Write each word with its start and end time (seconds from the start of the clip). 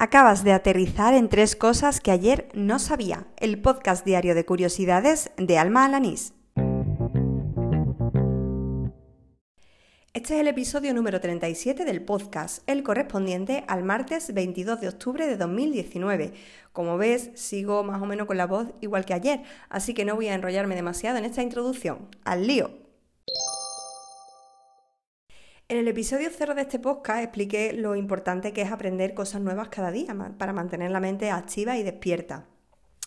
Acabas 0.00 0.44
de 0.44 0.52
aterrizar 0.52 1.12
en 1.12 1.28
tres 1.28 1.56
cosas 1.56 1.98
que 1.98 2.12
ayer 2.12 2.48
no 2.54 2.78
sabía. 2.78 3.26
El 3.36 3.60
podcast 3.60 4.06
diario 4.06 4.36
de 4.36 4.44
curiosidades 4.44 5.32
de 5.36 5.58
Alma 5.58 5.84
Alanís. 5.84 6.34
Este 10.14 10.34
es 10.34 10.40
el 10.40 10.46
episodio 10.46 10.94
número 10.94 11.20
37 11.20 11.84
del 11.84 12.04
podcast, 12.04 12.62
el 12.68 12.84
correspondiente 12.84 13.64
al 13.66 13.82
martes 13.82 14.32
22 14.32 14.80
de 14.80 14.88
octubre 14.88 15.26
de 15.26 15.36
2019. 15.36 16.32
Como 16.72 16.96
ves, 16.96 17.32
sigo 17.34 17.82
más 17.82 18.00
o 18.00 18.06
menos 18.06 18.28
con 18.28 18.36
la 18.36 18.46
voz 18.46 18.68
igual 18.80 19.04
que 19.04 19.14
ayer, 19.14 19.42
así 19.68 19.94
que 19.94 20.04
no 20.04 20.14
voy 20.14 20.28
a 20.28 20.34
enrollarme 20.34 20.76
demasiado 20.76 21.18
en 21.18 21.24
esta 21.24 21.42
introducción. 21.42 22.06
¡Al 22.22 22.46
lío! 22.46 22.87
En 25.70 25.76
el 25.76 25.86
episodio 25.86 26.30
cero 26.34 26.54
de 26.54 26.62
este 26.62 26.78
podcast 26.78 27.22
expliqué 27.22 27.74
lo 27.74 27.94
importante 27.94 28.54
que 28.54 28.62
es 28.62 28.72
aprender 28.72 29.12
cosas 29.12 29.42
nuevas 29.42 29.68
cada 29.68 29.90
día 29.90 30.16
para 30.38 30.54
mantener 30.54 30.90
la 30.90 30.98
mente 30.98 31.30
activa 31.30 31.76
y 31.76 31.82
despierta. 31.82 32.46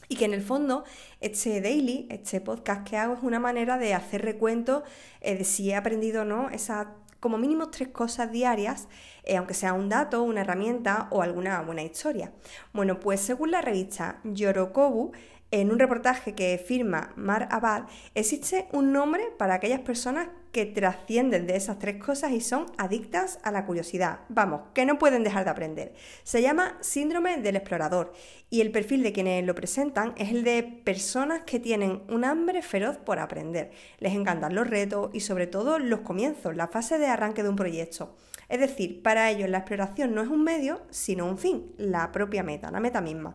Y 0.09 0.15
que 0.15 0.25
en 0.25 0.33
el 0.35 0.43
fondo 0.43 0.83
este 1.21 1.59
daily, 1.59 2.05
este 2.11 2.39
podcast 2.39 2.87
que 2.87 2.97
hago 2.97 3.15
es 3.15 3.23
una 3.23 3.39
manera 3.39 3.79
de 3.79 3.95
hacer 3.95 4.21
recuento 4.21 4.83
eh, 5.21 5.37
de 5.37 5.43
si 5.43 5.71
he 5.71 5.75
aprendido 5.75 6.21
o 6.21 6.25
no 6.25 6.49
esas 6.51 6.85
como 7.19 7.39
mínimo 7.39 7.71
tres 7.71 7.87
cosas 7.87 8.31
diarias, 8.31 8.87
eh, 9.23 9.37
aunque 9.37 9.55
sea 9.55 9.73
un 9.73 9.89
dato, 9.89 10.21
una 10.21 10.41
herramienta 10.41 11.07
o 11.09 11.23
alguna 11.23 11.61
buena 11.61 11.81
historia. 11.81 12.31
Bueno, 12.73 12.99
pues 12.99 13.21
según 13.21 13.49
la 13.49 13.61
revista 13.61 14.19
Yorokobu, 14.23 15.13
en 15.51 15.69
un 15.71 15.79
reportaje 15.79 16.33
que 16.33 16.57
firma 16.57 17.11
Mar 17.17 17.49
Abad, 17.51 17.83
existe 18.15 18.67
un 18.71 18.93
nombre 18.93 19.23
para 19.37 19.55
aquellas 19.55 19.81
personas 19.81 20.29
que 20.53 20.65
trascienden 20.65 21.47
de 21.47 21.55
esas 21.55 21.79
tres 21.79 22.01
cosas 22.03 22.31
y 22.31 22.41
son 22.41 22.65
adictas 22.77 23.39
a 23.43 23.51
la 23.51 23.65
curiosidad. 23.65 24.19
Vamos, 24.29 24.61
que 24.73 24.85
no 24.85 24.97
pueden 24.97 25.23
dejar 25.23 25.45
de 25.45 25.49
aprender. 25.49 25.93
Se 26.23 26.41
llama 26.41 26.77
síndrome 26.81 27.37
del 27.37 27.55
explorador 27.55 28.13
y 28.49 28.61
el 28.61 28.71
perfil 28.71 29.03
de 29.03 29.13
quienes 29.13 29.45
lo 29.45 29.55
presentan 29.55 30.13
es 30.17 30.31
el 30.31 30.43
de 30.43 30.63
personas 30.63 31.43
que 31.43 31.59
tienen 31.59 32.01
un 32.09 32.25
hambre 32.25 32.61
feroz 32.61 32.97
por 32.97 33.19
aprender. 33.19 33.71
Les 33.99 34.13
encantan 34.13 34.55
los 34.55 34.69
retos 34.69 35.09
y 35.13 35.21
sobre 35.21 35.47
todo 35.47 35.79
los 35.79 36.01
comienzos, 36.01 36.55
la 36.55 36.67
fase 36.67 36.97
de 36.97 37.07
arranque 37.07 37.43
de 37.43 37.49
un 37.49 37.55
proyecto. 37.55 38.15
Es 38.51 38.59
decir, 38.59 39.01
para 39.01 39.29
ellos 39.29 39.49
la 39.49 39.59
exploración 39.59 40.13
no 40.13 40.21
es 40.21 40.27
un 40.27 40.43
medio, 40.43 40.81
sino 40.89 41.25
un 41.25 41.37
fin, 41.37 41.71
la 41.77 42.11
propia 42.11 42.43
meta, 42.43 42.69
la 42.69 42.81
meta 42.81 42.99
misma. 42.99 43.33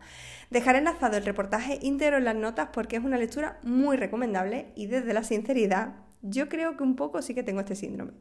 Dejaré 0.50 0.78
enlazado 0.78 1.16
el 1.16 1.24
reportaje 1.24 1.78
íntegro 1.82 2.18
en 2.18 2.24
las 2.24 2.36
notas 2.36 2.68
porque 2.72 2.96
es 2.96 3.04
una 3.04 3.18
lectura 3.18 3.58
muy 3.62 3.96
recomendable 3.96 4.72
y 4.76 4.86
desde 4.86 5.12
la 5.12 5.24
sinceridad 5.24 5.96
yo 6.22 6.48
creo 6.48 6.76
que 6.76 6.82
un 6.82 6.96
poco 6.96 7.20
sí 7.22 7.34
que 7.34 7.42
tengo 7.42 7.60
este 7.60 7.74
síndrome. 7.74 8.12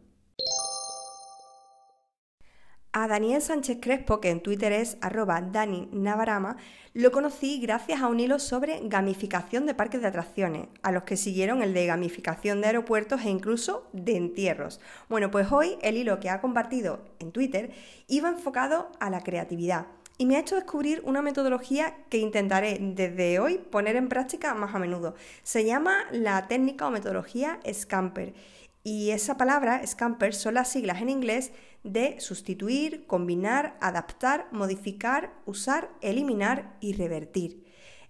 A 2.98 3.10
Daniel 3.10 3.42
Sánchez 3.42 3.80
Crespo, 3.82 4.22
que 4.22 4.30
en 4.30 4.42
Twitter 4.42 4.72
es 4.72 4.98
arroba 5.02 5.42
Dani 5.42 5.90
Navarama, 5.92 6.56
lo 6.94 7.12
conocí 7.12 7.60
gracias 7.60 8.02
a 8.02 8.08
un 8.08 8.22
hilo 8.22 8.40
sobre 8.40 8.80
gamificación 8.88 9.66
de 9.66 9.74
parques 9.74 10.00
de 10.00 10.08
atracciones, 10.08 10.70
a 10.82 10.94
los 10.94 11.04
que 11.04 11.18
siguieron 11.18 11.62
el 11.62 11.74
de 11.74 11.88
gamificación 11.88 12.62
de 12.62 12.68
aeropuertos 12.68 13.26
e 13.26 13.30
incluso 13.30 13.90
de 13.92 14.16
entierros. 14.16 14.80
Bueno, 15.10 15.30
pues 15.30 15.52
hoy 15.52 15.78
el 15.82 15.98
hilo 15.98 16.22
que 16.22 16.30
ha 16.30 16.40
compartido 16.40 17.04
en 17.20 17.34
Twitter 17.34 17.74
iba 18.08 18.30
enfocado 18.30 18.90
a 19.02 19.10
la 19.10 19.20
creatividad 19.20 19.88
y 20.18 20.26
me 20.26 20.36
ha 20.36 20.40
hecho 20.40 20.56
descubrir 20.56 21.02
una 21.06 21.22
metodología 21.22 21.96
que 22.10 22.18
intentaré 22.18 22.78
desde 22.80 23.40
hoy 23.40 23.58
poner 23.58 23.96
en 23.96 24.08
práctica 24.08 24.54
más 24.54 24.74
a 24.74 24.80
menudo. 24.80 25.16
Se 25.44 25.66
llama 25.66 26.06
la 26.12 26.48
técnica 26.48 26.88
o 26.88 26.92
metodología 26.92 27.60
Scamper 27.72 28.34
y 28.88 29.10
esa 29.10 29.36
palabra, 29.36 29.86
Scamper, 29.86 30.36
son 30.36 30.54
las 30.54 30.72
siglas 30.72 31.02
en 31.02 31.10
inglés 31.10 31.52
de 31.84 32.20
sustituir, 32.20 33.08
combinar, 33.08 33.78
adaptar, 33.82 34.48
modificar, 34.52 35.34
usar, 35.48 35.90
eliminar 36.02 36.78
y 36.82 36.94
revertir. 36.94 37.66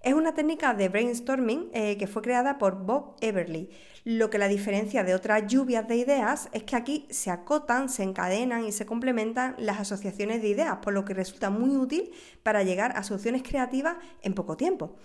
Es 0.05 0.13
una 0.13 0.35
técnica 0.35 0.75
de 0.75 0.87
brainstorming 0.87 1.71
eh, 1.73 1.97
que 1.97 2.05
fue 2.05 2.21
creada 2.21 2.59
por 2.59 2.85
Bob 2.85 3.15
Everly. 3.21 3.71
Lo 4.03 4.29
que 4.29 4.37
la 4.37 4.47
diferencia 4.47 5.03
de 5.03 5.15
otras 5.15 5.47
lluvias 5.47 5.87
de 5.87 5.95
ideas 5.95 6.47
es 6.51 6.61
que 6.61 6.75
aquí 6.75 7.07
se 7.09 7.31
acotan, 7.31 7.89
se 7.89 8.03
encadenan 8.03 8.65
y 8.65 8.71
se 8.71 8.85
complementan 8.85 9.55
las 9.57 9.79
asociaciones 9.79 10.43
de 10.43 10.49
ideas, 10.49 10.77
por 10.83 10.93
lo 10.93 11.05
que 11.05 11.15
resulta 11.15 11.49
muy 11.49 11.75
útil 11.75 12.11
para 12.43 12.61
llegar 12.61 12.95
a 12.95 13.01
soluciones 13.01 13.41
creativas 13.41 13.95
en 14.21 14.35
poco 14.35 14.57
tiempo. 14.57 14.95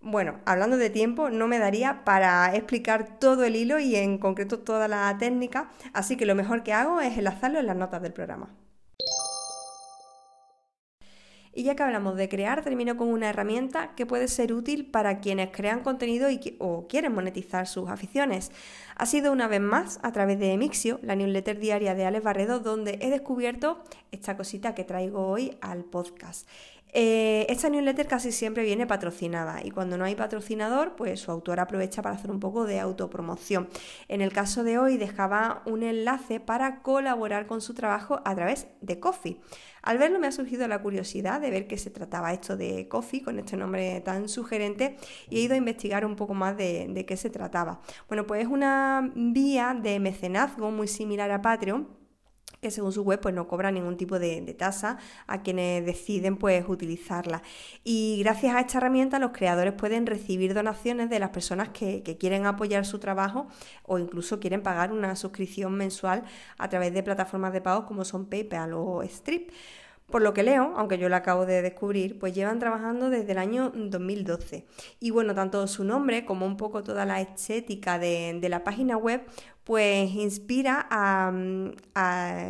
Bueno, 0.00 0.40
hablando 0.46 0.78
de 0.78 0.88
tiempo, 0.88 1.28
no 1.28 1.46
me 1.46 1.58
daría 1.58 2.06
para 2.06 2.56
explicar 2.56 3.18
todo 3.18 3.44
el 3.44 3.54
hilo 3.54 3.78
y 3.78 3.96
en 3.96 4.16
concreto 4.16 4.60
toda 4.60 4.88
la 4.88 5.14
técnica, 5.18 5.68
así 5.92 6.16
que 6.16 6.24
lo 6.24 6.34
mejor 6.34 6.62
que 6.62 6.72
hago 6.72 7.02
es 7.02 7.18
enlazarlo 7.18 7.58
en 7.58 7.66
las 7.66 7.76
notas 7.76 8.00
del 8.00 8.14
programa. 8.14 8.48
Y 11.54 11.64
ya 11.64 11.74
que 11.74 11.82
hablamos 11.82 12.16
de 12.16 12.28
crear, 12.28 12.62
termino 12.62 12.96
con 12.96 13.08
una 13.08 13.30
herramienta 13.30 13.94
que 13.94 14.06
puede 14.06 14.28
ser 14.28 14.52
útil 14.52 14.86
para 14.86 15.20
quienes 15.20 15.50
crean 15.50 15.80
contenido 15.80 16.30
y 16.30 16.56
o 16.58 16.86
quieren 16.88 17.14
monetizar 17.14 17.66
sus 17.66 17.88
aficiones. 17.88 18.52
Ha 18.96 19.06
sido 19.06 19.32
una 19.32 19.48
vez 19.48 19.60
más 19.60 19.98
a 20.02 20.12
través 20.12 20.38
de 20.38 20.56
Mixio, 20.56 21.00
la 21.02 21.16
newsletter 21.16 21.58
diaria 21.58 21.94
de 21.94 22.04
Alex 22.04 22.24
Barredo, 22.24 22.60
donde 22.60 22.98
he 23.00 23.10
descubierto 23.10 23.82
esta 24.10 24.36
cosita 24.36 24.74
que 24.74 24.84
traigo 24.84 25.26
hoy 25.26 25.56
al 25.60 25.84
podcast. 25.84 26.48
Eh, 26.92 27.46
esta 27.50 27.68
newsletter 27.68 28.06
casi 28.06 28.32
siempre 28.32 28.62
viene 28.62 28.86
patrocinada 28.86 29.60
y 29.62 29.70
cuando 29.70 29.98
no 29.98 30.04
hay 30.04 30.14
patrocinador, 30.14 30.96
pues 30.96 31.20
su 31.20 31.30
autor 31.30 31.60
aprovecha 31.60 32.02
para 32.02 32.14
hacer 32.14 32.30
un 32.30 32.40
poco 32.40 32.64
de 32.64 32.80
autopromoción. 32.80 33.68
En 34.08 34.20
el 34.20 34.32
caso 34.32 34.64
de 34.64 34.78
hoy 34.78 34.96
dejaba 34.96 35.62
un 35.66 35.82
enlace 35.82 36.40
para 36.40 36.82
colaborar 36.82 37.46
con 37.46 37.60
su 37.60 37.74
trabajo 37.74 38.20
a 38.24 38.34
través 38.34 38.68
de 38.80 38.98
Coffee. 39.00 39.40
Al 39.82 39.98
verlo 39.98 40.18
me 40.18 40.26
ha 40.26 40.32
surgido 40.32 40.66
la 40.66 40.82
curiosidad 40.82 41.40
de 41.40 41.50
ver 41.50 41.66
qué 41.66 41.78
se 41.78 41.90
trataba 41.90 42.32
esto 42.32 42.56
de 42.56 42.88
Coffee, 42.88 43.22
con 43.22 43.38
este 43.38 43.56
nombre 43.56 44.00
tan 44.00 44.28
sugerente, 44.28 44.96
y 45.30 45.38
he 45.38 45.40
ido 45.40 45.54
a 45.54 45.56
investigar 45.58 46.04
un 46.04 46.16
poco 46.16 46.34
más 46.34 46.56
de, 46.56 46.88
de 46.88 47.06
qué 47.06 47.16
se 47.16 47.30
trataba. 47.30 47.80
Bueno, 48.08 48.26
pues 48.26 48.42
es 48.42 48.48
una 48.48 49.12
vía 49.14 49.78
de 49.80 50.00
mecenazgo 50.00 50.70
muy 50.70 50.88
similar 50.88 51.30
a 51.30 51.42
Patreon 51.42 51.97
que 52.60 52.70
según 52.70 52.92
su 52.92 53.02
web 53.02 53.20
pues 53.20 53.34
no 53.34 53.46
cobra 53.46 53.70
ningún 53.70 53.96
tipo 53.96 54.18
de, 54.18 54.40
tasa 54.58 54.98
a 55.26 55.42
quienes 55.42 55.84
deciden 55.84 56.36
pues 56.36 56.64
utilizarla. 56.68 57.42
Y 57.84 58.20
gracias 58.22 58.54
a 58.54 58.60
esta 58.60 58.78
herramienta 58.78 59.18
los 59.18 59.32
creadores 59.32 59.74
pueden 59.74 60.06
recibir 60.06 60.54
donaciones 60.54 61.10
de 61.10 61.18
las 61.18 61.30
personas 61.30 61.68
que, 61.70 62.02
que 62.02 62.16
quieren 62.16 62.46
apoyar 62.46 62.84
su 62.84 62.98
trabajo 62.98 63.48
o 63.84 63.98
incluso 63.98 64.40
quieren 64.40 64.62
pagar 64.62 64.92
una 64.92 65.16
suscripción 65.16 65.74
mensual 65.74 66.24
a 66.58 66.68
través 66.68 66.92
de 66.92 67.02
plataformas 67.02 67.52
de 67.52 67.60
pago 67.60 67.86
como 67.86 68.04
son 68.04 68.26
PayPal 68.26 68.72
o 68.74 69.02
Stripe. 69.02 69.52
Por 70.10 70.22
lo 70.22 70.32
que 70.32 70.42
leo, 70.42 70.72
aunque 70.76 70.96
yo 70.96 71.10
lo 71.10 71.16
acabo 71.16 71.44
de 71.44 71.60
descubrir, 71.60 72.18
pues 72.18 72.34
llevan 72.34 72.58
trabajando 72.58 73.10
desde 73.10 73.32
el 73.32 73.38
año 73.38 73.70
2012. 73.74 74.64
Y 75.00 75.10
bueno, 75.10 75.34
tanto 75.34 75.66
su 75.66 75.84
nombre 75.84 76.24
como 76.24 76.46
un 76.46 76.56
poco 76.56 76.82
toda 76.82 77.04
la 77.04 77.20
estética 77.20 77.98
de, 77.98 78.40
la 78.48 78.64
página 78.64 78.96
web, 78.96 79.20
pues 79.68 80.14
inspira 80.14 80.86
a, 80.90 81.30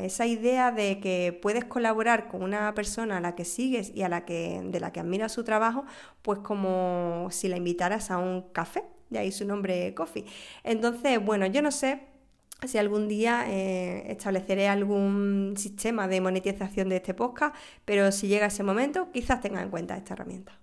esa 0.04 0.26
idea 0.26 0.70
de 0.70 1.00
que 1.00 1.36
puedes 1.42 1.64
colaborar 1.64 2.28
con 2.28 2.44
una 2.44 2.72
persona 2.74 3.16
a 3.16 3.20
la 3.20 3.34
que 3.34 3.44
sigues 3.44 3.90
y 3.92 4.02
a 4.02 4.08
la 4.08 4.24
que, 4.24 4.60
de 4.64 4.78
la 4.78 4.92
que 4.92 5.00
admiras 5.00 5.32
su 5.32 5.42
trabajo, 5.42 5.84
pues 6.22 6.38
como 6.38 7.26
si 7.32 7.48
la 7.48 7.56
invitaras 7.56 8.12
a 8.12 8.18
un 8.18 8.42
café, 8.52 8.84
de 9.10 9.18
ahí 9.18 9.32
su 9.32 9.44
nombre 9.44 9.94
Coffee. 9.94 10.26
Entonces, 10.62 11.18
bueno, 11.20 11.46
yo 11.46 11.60
no 11.60 11.72
sé 11.72 12.02
si 12.64 12.78
algún 12.78 13.08
día 13.08 13.46
eh, 13.48 14.12
estableceré 14.12 14.68
algún 14.68 15.54
sistema 15.56 16.06
de 16.06 16.20
monetización 16.20 16.88
de 16.88 16.98
este 16.98 17.14
podcast, 17.14 17.56
pero 17.84 18.12
si 18.12 18.28
llega 18.28 18.46
ese 18.46 18.62
momento, 18.62 19.10
quizás 19.10 19.40
tenga 19.40 19.60
en 19.60 19.70
cuenta 19.70 19.96
esta 19.96 20.14
herramienta. 20.14 20.56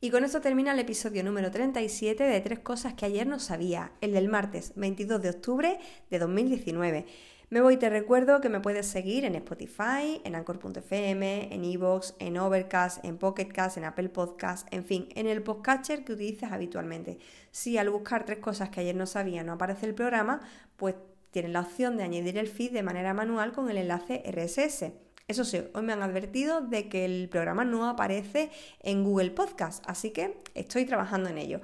Y 0.00 0.10
con 0.10 0.22
esto 0.22 0.40
termina 0.40 0.70
el 0.70 0.78
episodio 0.78 1.24
número 1.24 1.50
37 1.50 2.22
de 2.22 2.40
Tres 2.40 2.60
Cosas 2.60 2.94
que 2.94 3.04
ayer 3.04 3.26
no 3.26 3.40
sabía, 3.40 3.90
el 4.00 4.12
del 4.12 4.28
martes 4.28 4.72
22 4.76 5.20
de 5.20 5.30
octubre 5.30 5.80
de 6.08 6.18
2019. 6.20 7.04
Me 7.50 7.60
voy 7.60 7.74
y 7.74 7.76
te 7.78 7.90
recuerdo 7.90 8.40
que 8.40 8.48
me 8.48 8.60
puedes 8.60 8.86
seguir 8.86 9.24
en 9.24 9.34
Spotify, 9.34 10.20
en 10.22 10.36
Anchor.fm, 10.36 11.52
en 11.52 11.64
Evox, 11.64 12.14
en 12.20 12.38
Overcast, 12.38 13.04
en 13.04 13.18
Pocketcast, 13.18 13.76
en 13.76 13.86
Apple 13.86 14.10
Podcast, 14.10 14.72
en 14.72 14.84
fin, 14.84 15.08
en 15.16 15.26
el 15.26 15.42
podcatcher 15.42 16.04
que 16.04 16.12
utilices 16.12 16.52
habitualmente. 16.52 17.18
Si 17.50 17.76
al 17.76 17.90
buscar 17.90 18.24
tres 18.24 18.38
cosas 18.38 18.68
que 18.68 18.82
ayer 18.82 18.94
no 18.94 19.06
sabía 19.06 19.42
no 19.42 19.54
aparece 19.54 19.86
el 19.86 19.94
programa, 19.94 20.42
pues 20.76 20.94
tienes 21.32 21.50
la 21.50 21.62
opción 21.62 21.96
de 21.96 22.04
añadir 22.04 22.38
el 22.38 22.46
feed 22.46 22.70
de 22.70 22.84
manera 22.84 23.14
manual 23.14 23.50
con 23.50 23.68
el 23.68 23.78
enlace 23.78 24.22
RSS. 24.30 24.92
Eso 25.28 25.44
sí, 25.44 25.62
hoy 25.74 25.82
me 25.82 25.92
han 25.92 26.02
advertido 26.02 26.62
de 26.62 26.88
que 26.88 27.04
el 27.04 27.28
programa 27.28 27.62
no 27.62 27.86
aparece 27.86 28.50
en 28.80 29.04
Google 29.04 29.30
Podcast, 29.30 29.84
así 29.86 30.10
que 30.10 30.38
estoy 30.54 30.86
trabajando 30.86 31.28
en 31.28 31.36
ello. 31.36 31.60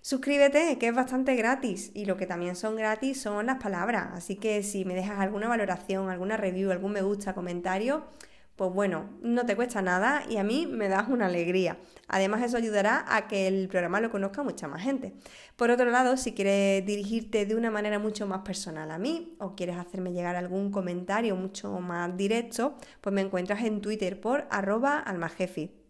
Suscríbete, 0.00 0.76
que 0.78 0.88
es 0.88 0.94
bastante 0.94 1.36
gratis 1.36 1.92
y 1.94 2.06
lo 2.06 2.16
que 2.16 2.26
también 2.26 2.56
son 2.56 2.74
gratis 2.74 3.20
son 3.20 3.46
las 3.46 3.62
palabras. 3.62 4.08
Así 4.12 4.34
que 4.34 4.64
si 4.64 4.84
me 4.84 4.94
dejas 4.94 5.20
alguna 5.20 5.46
valoración, 5.46 6.10
alguna 6.10 6.36
review, 6.36 6.72
algún 6.72 6.90
me 6.90 7.02
gusta, 7.02 7.32
comentario, 7.32 8.08
pues 8.56 8.72
bueno, 8.72 9.10
no 9.22 9.44
te 9.44 9.54
cuesta 9.54 9.82
nada 9.82 10.24
y 10.28 10.38
a 10.38 10.44
mí 10.44 10.66
me 10.66 10.88
das 10.88 11.08
una 11.08 11.26
alegría. 11.26 11.78
Además, 12.08 12.42
eso 12.42 12.56
ayudará 12.56 13.04
a 13.06 13.28
que 13.28 13.46
el 13.46 13.68
programa 13.68 14.00
lo 14.00 14.10
conozca 14.10 14.42
mucha 14.42 14.66
más 14.66 14.82
gente. 14.82 15.12
Por 15.56 15.70
otro 15.70 15.90
lado, 15.90 16.16
si 16.16 16.32
quieres 16.32 16.84
dirigirte 16.86 17.44
de 17.44 17.54
una 17.54 17.70
manera 17.70 17.98
mucho 17.98 18.26
más 18.26 18.40
personal 18.40 18.90
a 18.90 18.98
mí 18.98 19.36
o 19.38 19.54
quieres 19.54 19.76
hacerme 19.76 20.12
llegar 20.12 20.36
algún 20.36 20.70
comentario 20.70 21.36
mucho 21.36 21.80
más 21.80 22.16
directo, 22.16 22.76
pues 23.02 23.14
me 23.14 23.20
encuentras 23.20 23.62
en 23.62 23.80
Twitter 23.82 24.20
por 24.20 24.46
arroba 24.50 24.98
almajefi. 25.00 25.85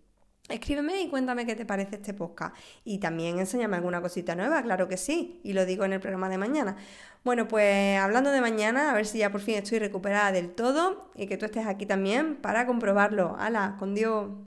Escríbeme 0.48 1.02
y 1.02 1.08
cuéntame 1.08 1.44
qué 1.44 1.56
te 1.56 1.66
parece 1.66 1.96
este 1.96 2.14
podcast. 2.14 2.54
Y 2.84 2.98
también 2.98 3.38
enséñame 3.38 3.76
alguna 3.76 4.00
cosita 4.00 4.36
nueva, 4.36 4.62
claro 4.62 4.86
que 4.88 4.96
sí, 4.96 5.40
y 5.42 5.54
lo 5.54 5.66
digo 5.66 5.84
en 5.84 5.92
el 5.92 6.00
programa 6.00 6.28
de 6.28 6.38
mañana. 6.38 6.76
Bueno, 7.24 7.48
pues 7.48 7.98
hablando 7.98 8.30
de 8.30 8.40
mañana, 8.40 8.90
a 8.90 8.94
ver 8.94 9.06
si 9.06 9.18
ya 9.18 9.32
por 9.32 9.40
fin 9.40 9.56
estoy 9.56 9.80
recuperada 9.80 10.30
del 10.30 10.54
todo 10.54 11.10
y 11.16 11.26
que 11.26 11.36
tú 11.36 11.46
estés 11.46 11.66
aquí 11.66 11.84
también 11.84 12.36
para 12.36 12.66
comprobarlo. 12.66 13.34
¡Hala! 13.38 13.74
Con 13.78 13.94
Dios. 13.96 14.30